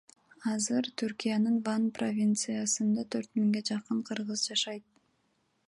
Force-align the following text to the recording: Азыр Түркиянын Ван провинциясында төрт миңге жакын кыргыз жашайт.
Азыр 0.51 0.87
Түркиянын 1.01 1.59
Ван 1.67 1.85
провинциясында 1.99 3.05
төрт 3.17 3.39
миңге 3.41 3.65
жакын 3.71 4.01
кыргыз 4.09 4.43
жашайт. 4.51 4.87